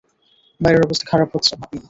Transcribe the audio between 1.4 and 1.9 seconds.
পাপি।